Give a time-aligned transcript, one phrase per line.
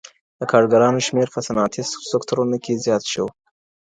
[0.39, 3.25] د کارګرانو شمير په صنعتي سکتورونو کي زيات شو.